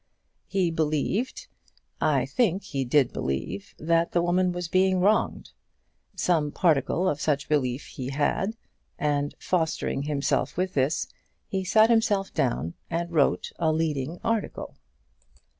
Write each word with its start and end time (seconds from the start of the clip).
He 0.47 0.71
believed 0.71 1.45
I 2.01 2.25
think 2.25 2.63
he 2.63 2.83
did 2.85 3.13
believe 3.13 3.75
that 3.77 4.13
the 4.13 4.21
woman 4.23 4.51
was 4.51 4.67
being 4.67 4.99
wronged. 4.99 5.51
Some 6.15 6.51
particle 6.51 7.07
of 7.07 7.21
such 7.21 7.47
belief 7.47 7.85
he 7.85 8.09
had, 8.09 8.55
and 8.97 9.35
fostering 9.37 10.01
himself 10.01 10.57
with 10.57 10.73
this, 10.73 11.05
he 11.47 11.63
sat 11.63 11.91
himself 11.91 12.33
down, 12.33 12.73
and 12.89 13.11
wrote 13.11 13.51
a 13.59 13.71
leading 13.71 14.17
article. 14.23 14.75